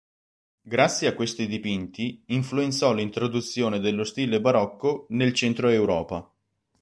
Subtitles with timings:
[0.63, 6.27] Grazie a questi dipinti influenzò l'introduzione dello stile barocco nel centro Europa.